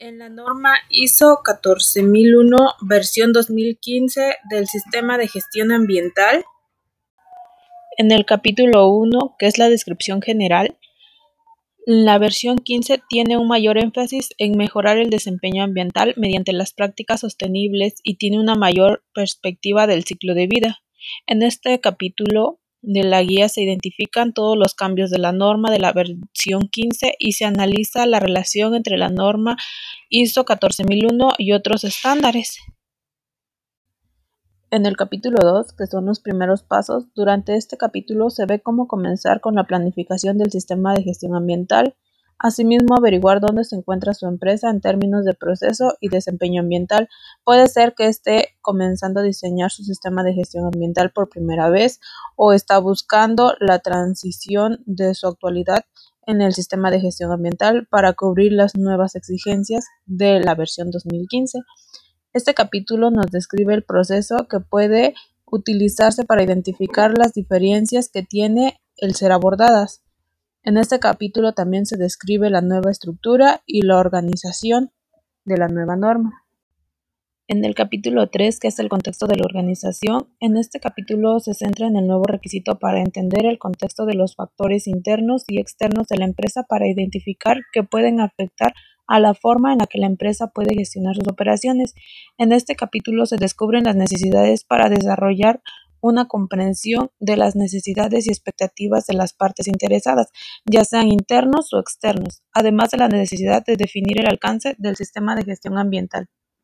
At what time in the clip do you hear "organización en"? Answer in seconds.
79.44-80.56